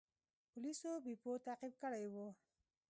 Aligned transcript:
پولیسو 0.51 0.91
بیپو 1.05 1.31
تعقیب 1.45 1.73
کړی 1.81 2.05
و. 2.13 2.15